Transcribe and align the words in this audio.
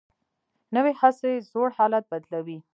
نوې 0.75 0.93
هڅه 0.99 1.29
زوړ 1.51 1.69
حالت 1.77 2.03
بدلوي 2.11 2.57